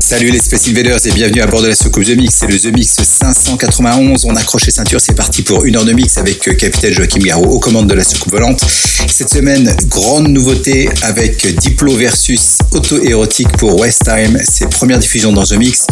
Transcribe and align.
Salut 0.00 0.30
les 0.30 0.38
Space 0.38 0.68
Invaders 0.68 1.06
et 1.06 1.10
bienvenue 1.10 1.40
à 1.40 1.46
bord 1.46 1.62
de 1.62 1.68
la 1.68 1.74
soucoupe 1.74 2.04
The 2.04 2.16
Mix. 2.16 2.34
C'est 2.38 2.46
le 2.46 2.58
The 2.58 2.72
Mix 2.72 2.96
591. 3.02 4.24
On 4.24 4.36
accroche 4.36 4.66
les 4.66 4.72
ceintures, 4.72 5.00
c'est 5.00 5.14
parti 5.14 5.42
pour 5.42 5.64
une 5.64 5.76
heure 5.76 5.84
de 5.84 5.92
mix 5.92 6.16
avec 6.18 6.46
euh, 6.48 6.54
Capitaine 6.54 6.92
Joachim 6.92 7.20
Garraud 7.20 7.46
aux 7.46 7.58
commandes 7.58 7.88
de 7.88 7.94
la 7.94 8.04
soucoupe 8.04 8.32
volante. 8.32 8.64
Cette 9.08 9.30
semaine, 9.30 9.74
grande 9.88 10.28
nouveauté 10.28 10.88
avec 11.02 11.46
Diplo 11.58 11.94
versus 11.96 12.58
Auto 12.72 13.02
Érotique 13.02 13.48
pour 13.58 13.80
West 13.80 14.04
Time. 14.04 14.38
C'est 14.44 14.68
première 14.70 14.98
diffusion 14.98 15.32
dans 15.32 15.44
The 15.44 15.56
Mix. 15.58 15.86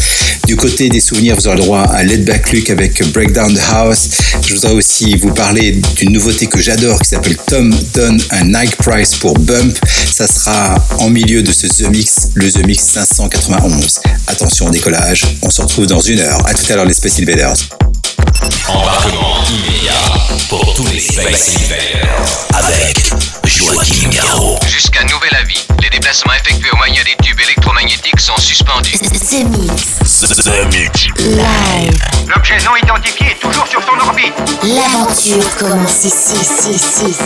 Du 0.46 0.56
côté 0.56 0.88
des 0.90 1.00
souvenirs, 1.00 1.34
vous 1.36 1.46
aurez 1.46 1.56
le 1.56 1.62
droit 1.62 1.82
à 1.82 2.02
Let 2.02 2.18
Back 2.18 2.52
Luke 2.52 2.70
avec 2.70 3.02
Breakdown 3.12 3.54
the 3.54 3.60
House. 3.70 4.08
Je 4.46 4.54
voudrais 4.54 4.72
aussi 4.72 5.16
vous 5.16 5.32
parler 5.32 5.80
d'une 5.96 6.12
nouveauté 6.12 6.46
que 6.46 6.60
j'adore 6.60 7.00
qui 7.00 7.08
s'appelle 7.08 7.36
Tom 7.46 7.74
Donne 7.94 8.20
un 8.30 8.44
Nike 8.44 8.76
Price 8.76 9.14
pour 9.14 9.34
Bump. 9.38 9.76
Ça 10.12 10.26
sera 10.26 10.74
en 10.98 11.08
milieu 11.08 11.42
de 11.42 11.50
ce 11.52 11.66
The 11.66 11.88
Mix, 11.90 12.28
le 12.34 12.50
The 12.50 12.66
Mix 12.66 12.84
591. 12.84 13.93
Attention 14.26 14.66
au 14.66 14.70
décollage, 14.70 15.24
on 15.42 15.50
se 15.50 15.62
retrouve 15.62 15.86
dans 15.86 16.00
une 16.00 16.20
heure. 16.20 16.40
À 16.46 16.54
tout 16.54 16.64
à 16.70 16.76
l'heure 16.76 16.84
les 16.84 16.94
Space 16.94 17.18
Invaders. 17.20 17.54
Embarquement 18.68 19.44
immédiat 19.48 19.92
pour 20.48 20.74
tous 20.74 20.86
les 20.86 21.00
Space 21.00 21.56
Invaders. 21.56 22.46
Avec 22.54 23.12
Joachim 23.44 24.08
Garraud. 24.10 24.58
Jusqu'à 24.66 25.04
nouvel 25.04 25.34
avis, 25.40 25.66
les 25.82 25.90
déplacements 25.90 26.32
effectués 26.32 26.70
au 26.72 26.76
moyen 26.76 27.02
des 27.04 27.24
tubes 27.24 27.40
électromagnétiques 27.40 28.20
sont 28.20 28.36
suspendus. 28.38 28.98
The 28.98 29.44
Mix. 29.58 30.20
The 30.20 30.72
Mix. 30.72 31.06
Live. 31.18 32.02
L'objet 32.26 32.58
non 32.64 32.76
identifié 32.82 33.32
est 33.32 33.40
toujours 33.40 33.66
sur 33.66 33.80
son 33.82 34.06
orbite. 34.06 34.34
L'aventure 34.62 35.56
commence 35.58 36.04
ici, 36.04 36.34
ici, 36.40 36.70
ici. 36.70 37.16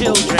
Children 0.00 0.39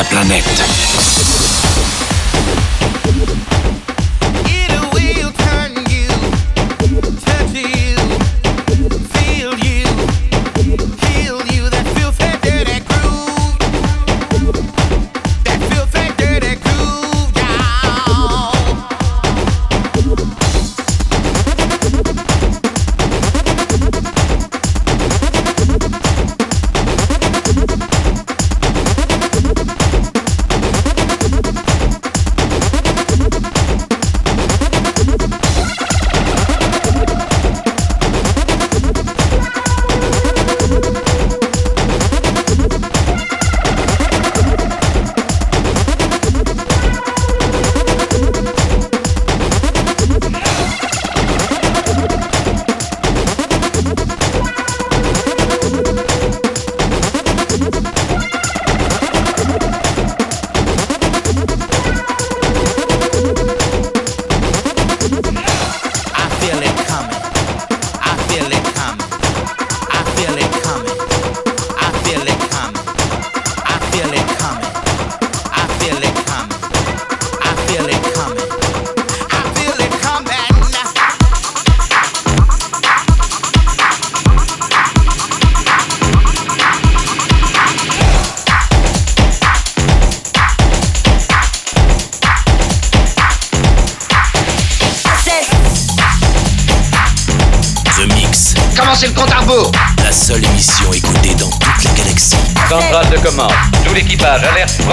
la 0.00 0.04
planète 0.04 0.69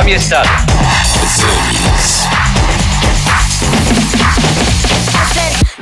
места. 0.07 0.41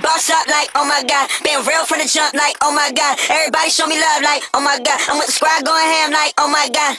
Boss 0.01 0.29
up 0.31 0.47
like, 0.47 0.69
oh 0.73 0.85
my 0.85 1.03
god, 1.03 1.29
been 1.43 1.61
real 1.65 1.85
from 1.85 1.99
the 1.99 2.09
jump 2.09 2.33
like, 2.33 2.57
oh 2.61 2.73
my 2.73 2.91
god. 2.91 3.19
Everybody 3.29 3.69
show 3.69 3.85
me 3.85 4.01
love 4.01 4.23
like, 4.23 4.41
oh 4.55 4.61
my 4.61 4.79
god. 4.81 4.99
I'm 5.07 5.17
with 5.17 5.27
the 5.27 5.31
squad 5.31 5.63
going 5.63 5.85
ham 5.85 6.11
like, 6.11 6.33
oh 6.39 6.49
my 6.49 6.67
god. 6.73 6.97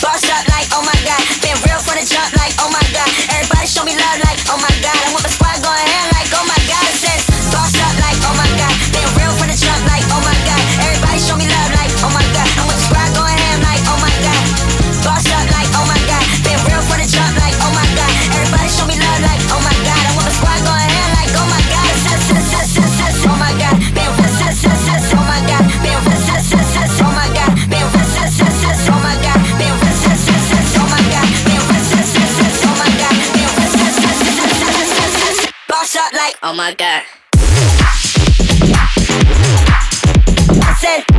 Boss 0.00 0.24
up 0.24 0.48
like, 0.48 0.66
oh 0.72 0.80
my 0.80 0.96
god, 1.04 1.20
I 39.14 40.74
said. 40.80 41.11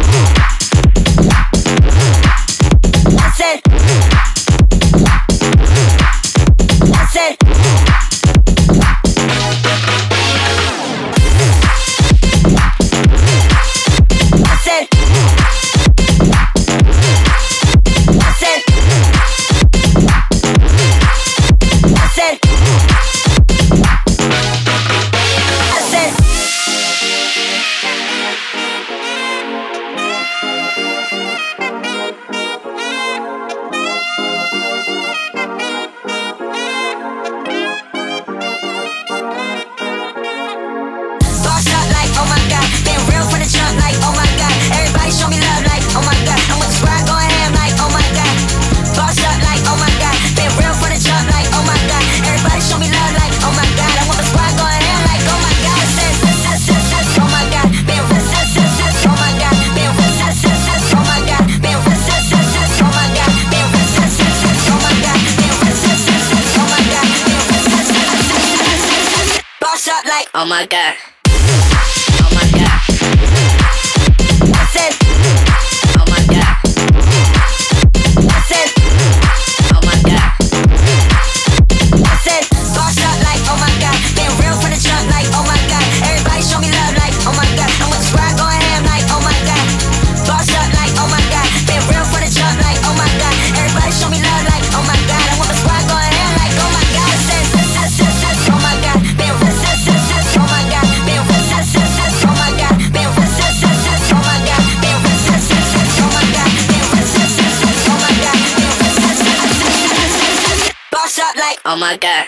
Oh 111.66 111.78
my 111.78 111.98
god. 111.98 112.28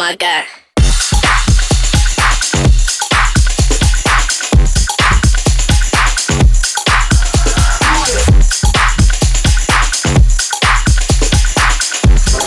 my 0.00 0.16
god. 0.16 0.44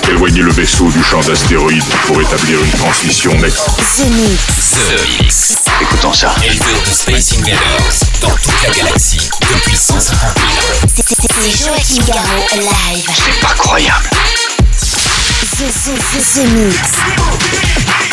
Éloignez 0.09 0.41
le 0.41 0.51
vaisseau 0.51 0.89
du 0.89 1.03
champ 1.03 1.21
d'astéroïdes 1.21 1.83
pour 2.07 2.19
établir 2.19 2.59
une 2.63 2.71
transmission 2.71 3.35
nette. 3.35 3.53
The 3.53 4.09
Mix. 4.09 4.71
The 4.71 5.21
Mix. 5.21 5.55
Écoutons 5.79 6.13
ça. 6.13 6.33
Éleveur 6.43 6.81
de 6.81 6.89
Space 6.89 7.33
Invaders 7.37 7.59
dans 8.21 8.35
toute 8.35 8.63
la 8.63 8.71
galaxie 8.71 9.29
depuis 9.41 9.77
150 9.77 10.39
000 10.39 10.49
ans. 10.49 10.93
C'est 10.95 11.51
Joachim 11.51 12.03
Garraud 12.07 12.47
live. 12.55 13.09
C'est 13.13 13.39
pas 13.41 13.53
croyable. 13.53 14.09
The, 15.43 15.49
the, 15.49 15.91
the, 16.13 16.21
the 16.39 16.53
Mix. 16.55 18.12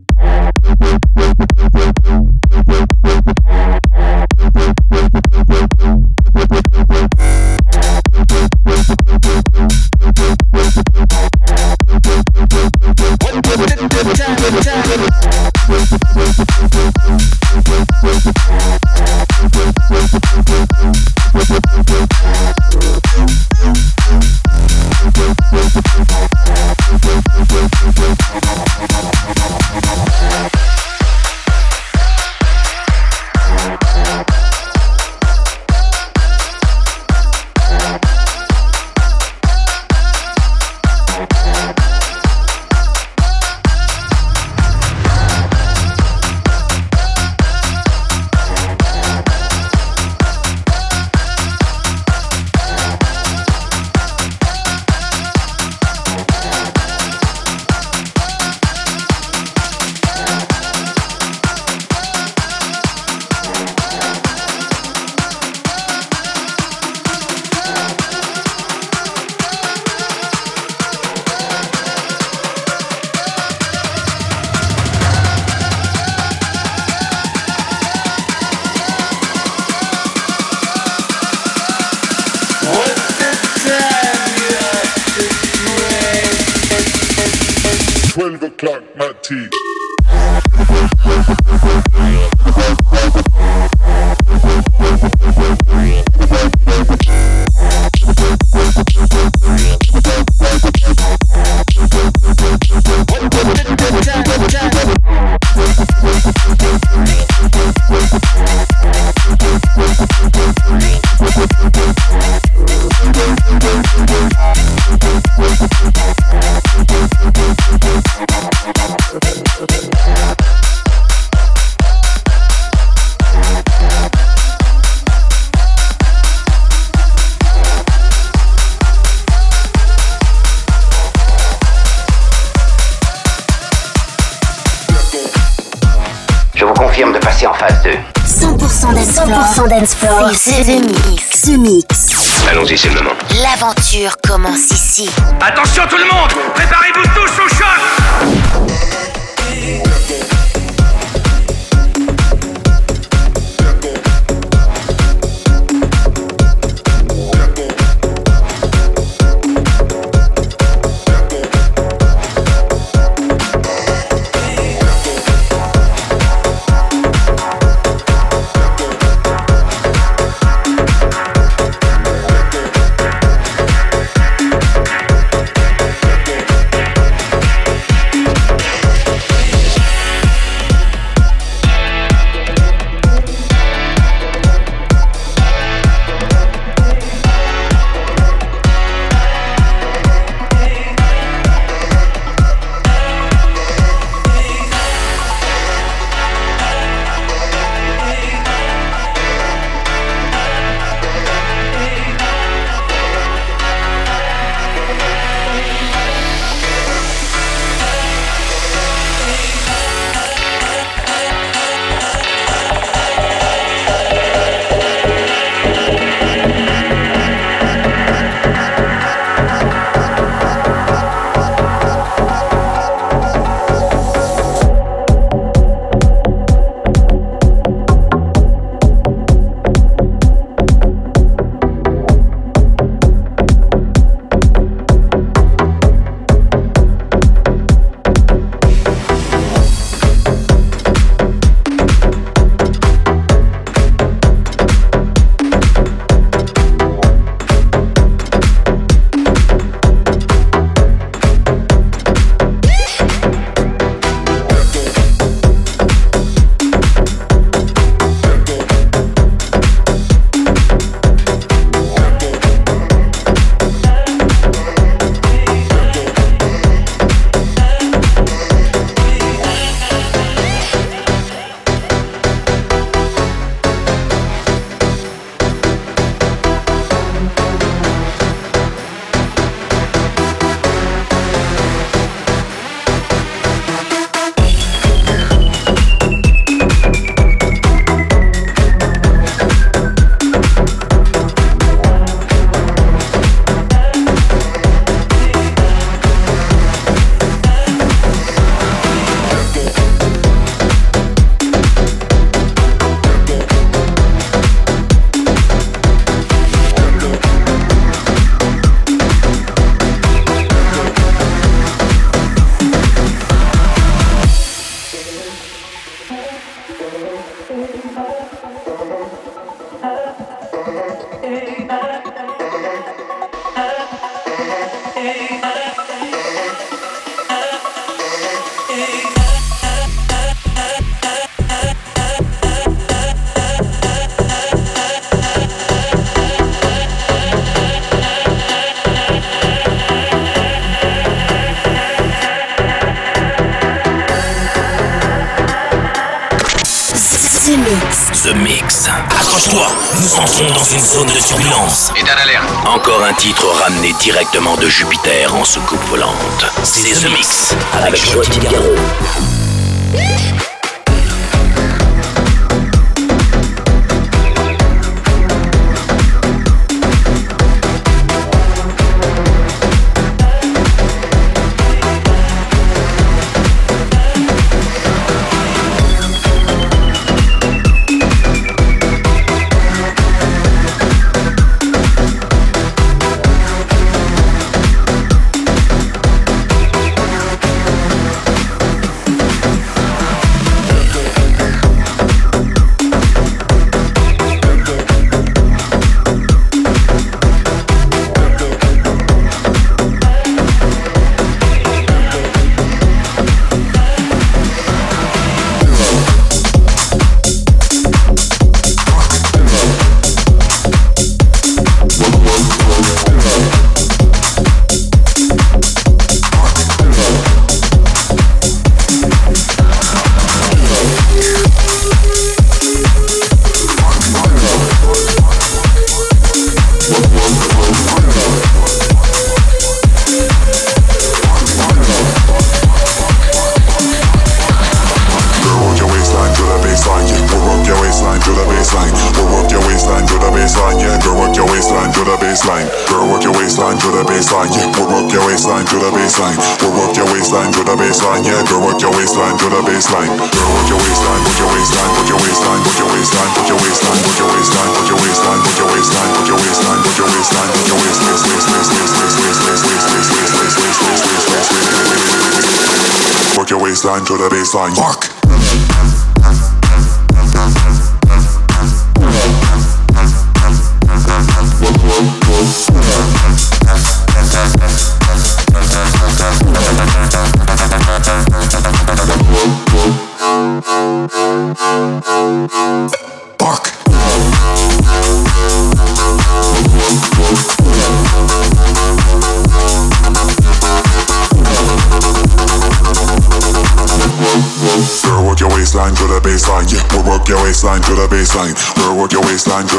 directement 354.03 354.57
de 354.57 354.67
Jupiter 354.67 355.35
en 355.35 355.43
soucoupe 355.43 355.83
volante. 355.89 356.45
C'est 356.63 356.93
The 356.93 357.11
Mix 357.11 357.55
avec 357.73 358.03
Joachim 358.03 358.41
Garraud. 358.41 358.75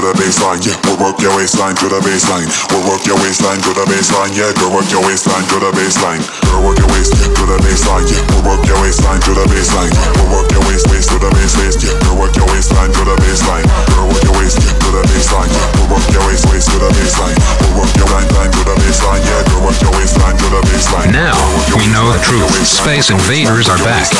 The 0.02 0.12
baseline. 0.18 0.58
Yeah, 0.66 0.74
we'll 0.82 0.98
work 0.98 1.22
your 1.22 1.30
waistline 1.38 1.78
to 1.78 1.86
the 1.86 2.02
baseline. 2.02 2.50
We'll 2.74 2.82
work 2.90 3.06
your 3.06 3.14
waistline 3.22 3.62
to 3.62 3.70
the 3.70 3.86
baseline. 3.86 4.34
Yeah, 4.34 4.50
girl, 4.58 4.74
work 4.74 4.90
your 4.90 5.02
waistline 5.06 5.46
to 5.54 5.56
the 5.62 5.70
baseline. 5.70 6.18
Girl, 6.50 6.66
work 6.66 6.78
your 6.82 6.90
waist 6.90 7.14
to 7.14 7.44
the 7.46 7.58
baseline. 7.62 8.06
Yeah, 8.10 8.18
we'll 8.34 8.42
work 8.50 8.66
your 8.66 8.78
waistline 8.82 9.22
to 9.22 9.32
the 9.32 9.46
baseline. 9.46 9.94
We'll 10.18 10.42
work 10.42 10.50
your 10.50 10.62
waist 10.66 10.90
waist 10.90 11.08
to 11.14 11.22
the 11.22 11.30
base 11.30 11.54
waist. 11.54 11.86
Yeah, 11.86 11.94
girl, 12.02 12.18
work 12.18 12.34
your 12.34 12.50
waistline 12.50 12.90
to 12.90 13.02
the 13.06 13.16
baseline. 13.22 13.66
Girl, 13.94 14.10
work 14.10 14.22
your 14.26 14.36
waist 14.42 14.58
to 14.58 14.88
the 14.90 15.02
baseline. 15.06 15.50
Yeah, 15.54 15.70
we'll 15.78 15.90
work 15.94 16.06
your 16.10 16.24
waist 16.26 16.44
waist 16.50 16.66
to 16.74 16.78
the 16.82 16.90
baseline. 16.98 17.36
We'll 17.62 17.86
work 17.86 17.92
your 17.94 18.10
line 18.10 18.26
line 18.34 18.50
to 18.50 18.62
the 18.66 18.74
baseline. 18.82 19.22
Yeah, 19.22 19.38
girl, 19.54 19.70
work 19.70 19.78
your 19.78 19.94
waistline 19.94 20.34
to 20.34 20.46
the 20.50 20.60
baseline. 20.66 21.14
Now 21.14 21.38
we 21.78 21.86
know 21.94 22.10
the 22.10 22.18
truth. 22.26 22.50
Space 22.66 23.14
invaders 23.14 23.70
are 23.70 23.78
back. 23.86 24.10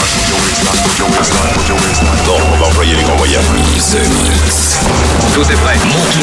Bon, 2.27 2.39
on 2.39 2.57
va 2.59 2.67
envoyer 2.71 2.95
les 2.95 3.03
grands 3.03 3.19
voyages. 3.19 3.43
The 3.91 3.99
Mix. 4.23 4.79
Tout 5.35 5.43
est 5.51 5.57
prêt. 5.57 5.72
Monte. 5.79 6.23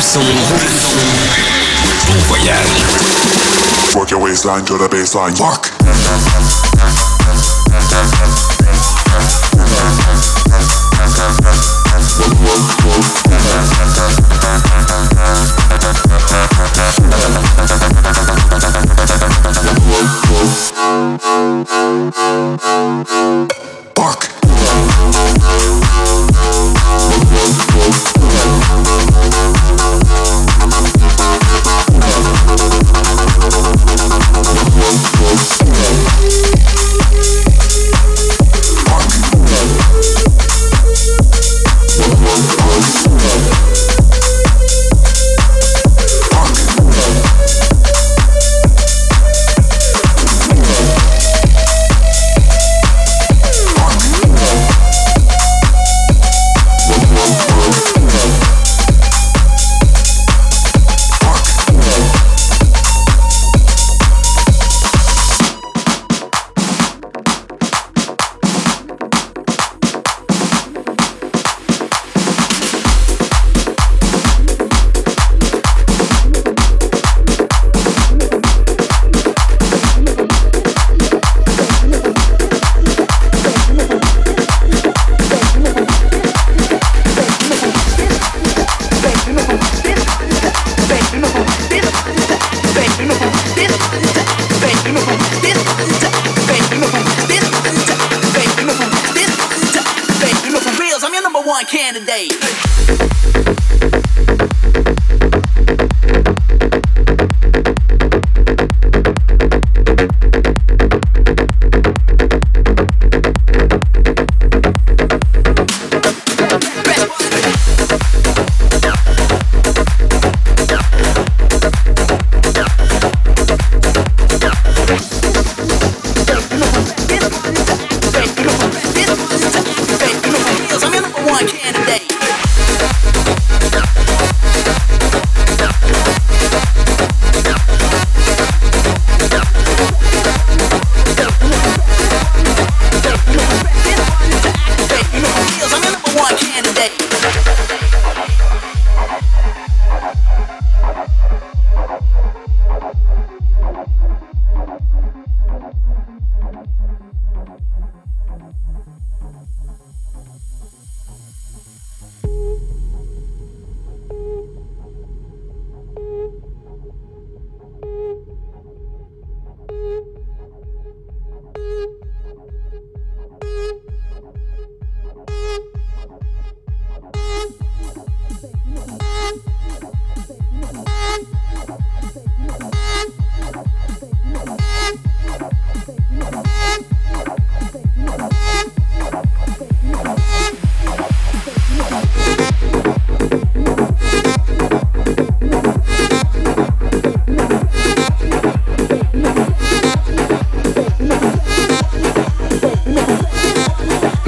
Work 3.97 4.11
your 4.11 4.21
waistline 4.21 4.63
to 4.65 4.77
the 4.77 4.87
baseline. 4.87 5.35
Fuck. 5.37 5.65
Fuck. 23.95 24.29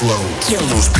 Flow. 0.00 0.99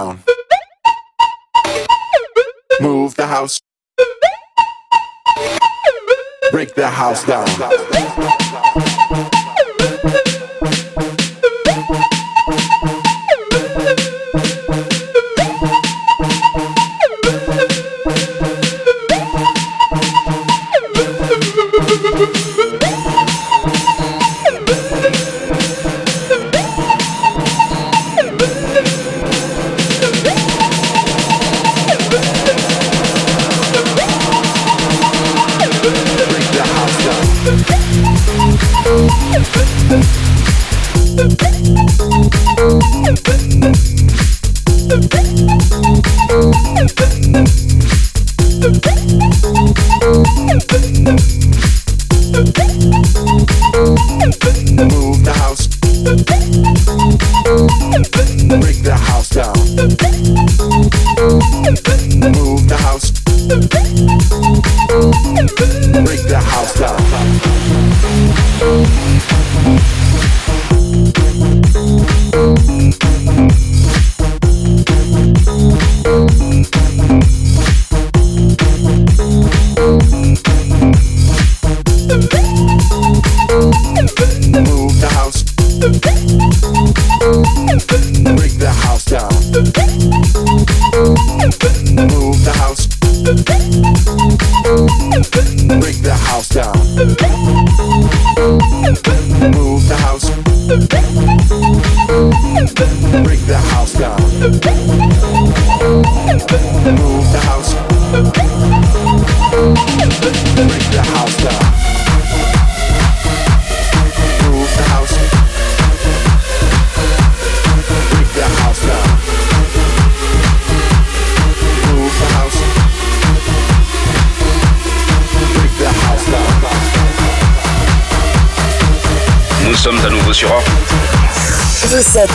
down. 0.00 0.22
Move 2.80 3.14
the 3.16 3.26
house. 3.26 3.60
Break 6.50 6.74
the 6.74 6.88
house 6.88 7.24
down. 7.26 7.46
Thank 69.62 69.99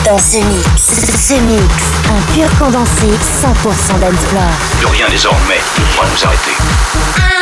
dans 0.04 0.16
The 0.16 0.42
Mix. 0.48 1.30
Mix, 1.42 1.74
un 2.10 2.32
pur 2.32 2.58
condensé 2.58 3.06
100% 3.06 4.00
d'Ensplore. 4.00 4.42
Plus 4.78 4.86
rien 4.86 5.06
désormais 5.08 5.60
ne 5.78 5.94
pourra 5.94 6.06
nous 6.08 6.24
arrêter. 6.26 7.35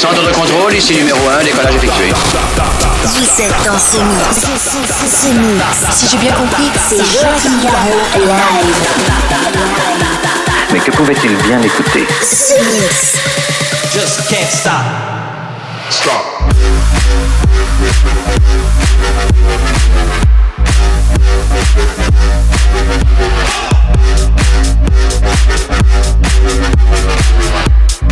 Centre 0.00 0.22
de 0.26 0.32
contrôle, 0.32 0.74
ici 0.74 0.94
numéro 0.94 1.18
1, 1.28 1.44
décollage 1.44 1.74
effectué. 1.74 2.10
Vous 3.04 3.42
êtes 3.42 3.52
dans 3.66 3.78
ce 3.78 3.98
mix. 3.98 4.46
C'est 4.56 5.06
ce. 5.06 5.28
Si 5.92 6.08
j'ai 6.10 6.16
bien 6.16 6.32
compris, 6.32 6.70
c'est 6.88 6.96
Joachim 6.96 7.60
Garraud 7.62 8.00
live. 8.16 8.76
Mais 10.72 10.80
que 10.80 10.90
pouvait-il 10.92 11.36
bien 11.46 11.60
écouter? 11.60 12.06
Ce 12.22 12.54
mix. 12.54 13.18
Just 13.92 14.26
can't 14.26 14.50
stop. 14.50 14.72
Stop. 15.90 16.40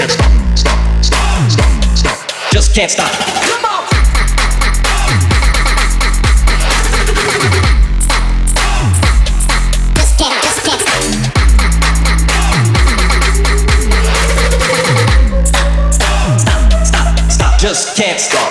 can't 0.00 0.12
stop, 0.12 0.56
stop, 0.56 1.02
stop, 1.04 1.50
stop, 1.50 1.96
stop. 1.96 2.52
Just 2.52 2.74
can't 2.74 2.90
stop. 2.90 3.10
Come 3.12 3.64
on. 3.64 3.80
Just 17.58 17.94
can't 17.94 18.18
stop. 18.18 18.49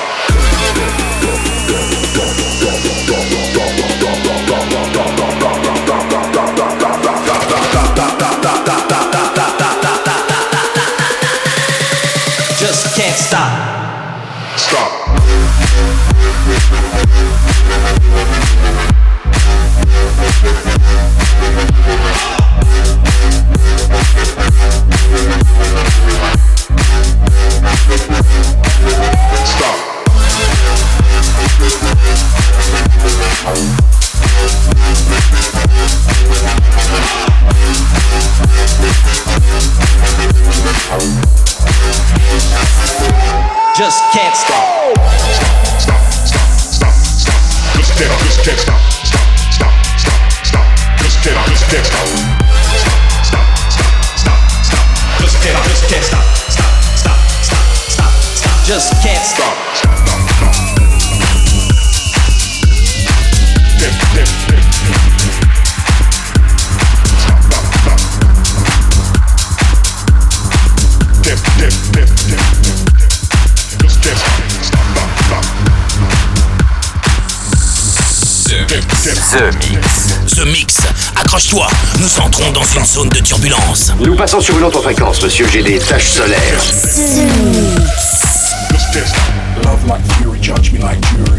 une 82.76 82.86
zone 82.86 83.09
de 83.09 83.20
turbulence. 83.20 83.93
Nous 83.99 84.15
passons 84.15 84.39
sur 84.39 84.57
une 84.57 84.63
autre 84.63 84.82
fréquence, 84.82 85.22
monsieur. 85.24 85.47
J'ai 85.51 85.63
des 85.63 85.80
taches 85.80 86.09
solaires. 86.09 86.63
Love 89.63 89.88
like 89.88 90.05
fury, 90.13 90.41
judge 90.41 90.72
me 90.72 90.80
like 90.80 90.99
jury. 91.09 91.38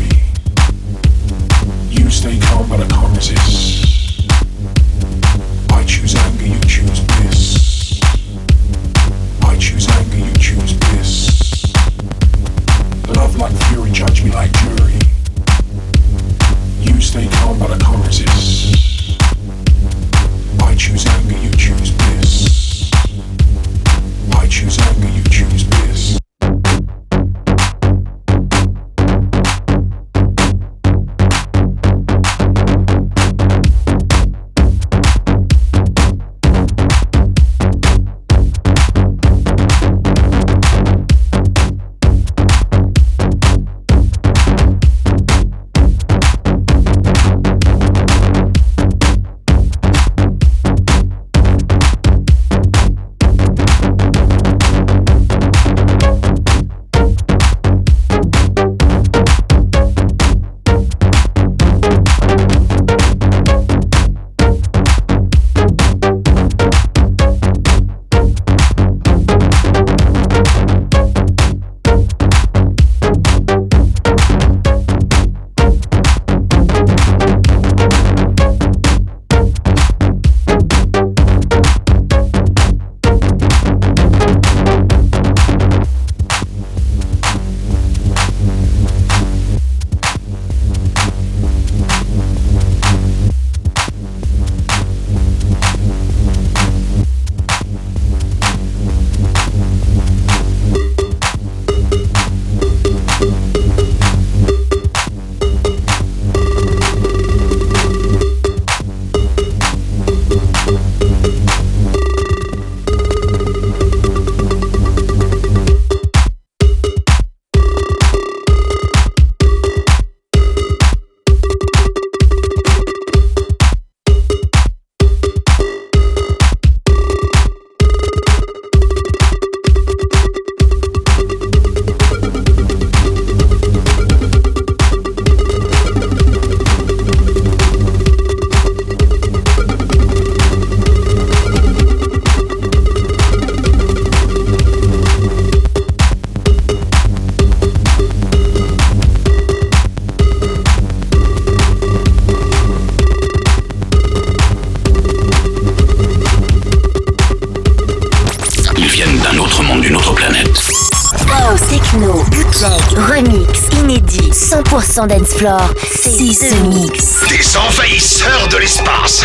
Remix, 163.09 163.69
inédit, 163.81 164.31
100% 164.33 165.07
dance 165.09 165.35
floor. 165.35 165.61
C'est 165.93 166.11
The 166.17 166.55
Mix. 166.69 167.17
Des 167.29 167.57
envahisseurs 167.57 168.49
de 168.49 168.59
l'espace 168.59 169.25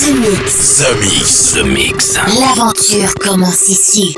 The 0.00 0.12
Mix. 0.14 0.78
The 0.78 0.94
Mix. 1.00 1.52
The 1.54 1.64
Mix. 1.64 2.14
L'aventure 2.38 3.14
commence 3.20 3.68
ici. 3.68 4.14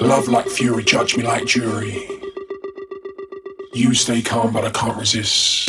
Love 0.00 0.28
like 0.28 0.48
fury, 0.48 0.84
judge 0.84 1.16
me 1.16 1.22
like 1.24 1.46
jury. 1.46 2.06
You 3.74 3.94
stay 3.94 4.20
calm, 4.22 4.52
but 4.52 4.64
I 4.64 4.70
can't 4.70 4.96
resist. 4.96 5.68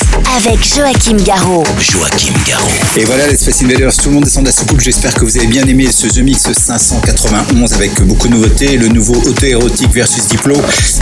Avec 0.37 0.63
Joachim 0.63 1.17
Garraud. 1.25 1.65
Joachim 1.77 2.33
Garraud. 2.47 2.69
Et 2.95 3.03
voilà 3.03 3.27
les 3.27 3.35
Space 3.35 3.63
Invaders, 3.63 3.93
tout 3.95 4.07
le 4.07 4.15
monde 4.15 4.23
descend 4.23 4.43
de 4.43 4.49
la 4.49 4.55
soucoupe. 4.55 4.79
J'espère 4.79 5.13
que 5.13 5.25
vous 5.25 5.37
avez 5.37 5.47
bien 5.47 5.63
aimé 5.67 5.89
ce 5.91 6.07
The 6.07 6.19
Mix 6.19 6.47
591 6.53 7.73
avec 7.73 8.01
beaucoup 8.03 8.29
de 8.29 8.33
nouveautés. 8.35 8.77
Le 8.77 8.87
nouveau 8.87 9.15
auto-érotique 9.15 9.91
versus 9.91 10.27
Diplo, 10.27 10.55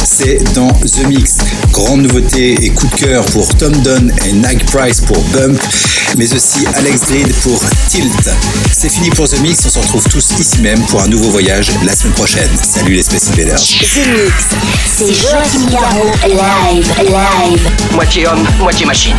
c'est 0.04 0.40
dans 0.56 0.72
The 0.72 1.08
Mix. 1.08 1.38
Grande 1.72 2.02
nouveauté 2.02 2.56
et 2.64 2.70
coup 2.72 2.88
de 2.88 2.96
cœur 2.96 3.24
pour 3.26 3.48
Tom 3.56 3.72
Dunn 3.84 4.12
et 4.26 4.34
Nike 4.34 4.66
Price 4.66 5.02
pour 5.02 5.22
Bump, 5.26 5.62
mais 6.18 6.34
aussi 6.34 6.66
Alex 6.76 7.02
Grid 7.12 7.32
pour 7.44 7.62
Tilt. 7.88 8.32
C'est 8.76 8.90
fini 8.90 9.12
pour 9.12 9.30
The 9.30 9.40
Mix, 9.42 9.64
on 9.66 9.70
se 9.70 9.80
retrouve 9.80 10.08
tous 10.10 10.40
ici 10.40 10.62
même 10.62 10.82
pour 10.86 11.04
un 11.04 11.08
nouveau 11.08 11.30
voyage 11.30 11.70
la 11.86 11.96
semaine 11.96 12.14
prochaine. 12.14 12.50
Salut 12.62 12.94
les 12.94 13.04
Space 13.04 13.30
Invaders. 13.30 13.60
The 13.60 14.08
Mix. 14.08 14.34
C'est 14.98 15.14
Joachim 15.14 15.70
Garraud 15.72 16.12
live, 16.28 16.92
live. 17.00 17.70
Moitié 17.94 18.28
homme, 18.28 18.48
moitié 18.60 18.86
machine. 18.86 19.19